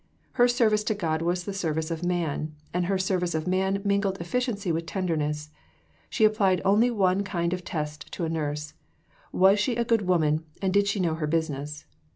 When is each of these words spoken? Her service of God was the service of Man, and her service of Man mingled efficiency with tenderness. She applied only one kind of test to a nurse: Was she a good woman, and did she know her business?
Her 0.31 0.47
service 0.47 0.89
of 0.89 0.97
God 0.97 1.21
was 1.21 1.43
the 1.43 1.53
service 1.53 1.91
of 1.91 2.03
Man, 2.03 2.55
and 2.73 2.87
her 2.87 2.97
service 2.97 3.35
of 3.35 3.45
Man 3.45 3.83
mingled 3.85 4.19
efficiency 4.19 4.71
with 4.71 4.87
tenderness. 4.87 5.51
She 6.09 6.25
applied 6.25 6.59
only 6.65 6.89
one 6.89 7.23
kind 7.23 7.53
of 7.53 7.63
test 7.63 8.11
to 8.13 8.25
a 8.25 8.27
nurse: 8.29 8.73
Was 9.31 9.59
she 9.59 9.75
a 9.75 9.85
good 9.85 10.07
woman, 10.07 10.43
and 10.59 10.73
did 10.73 10.87
she 10.87 10.99
know 10.99 11.13
her 11.13 11.27
business? 11.27 11.85